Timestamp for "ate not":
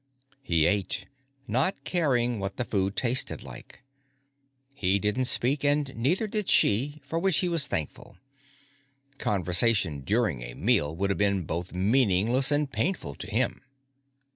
0.65-1.83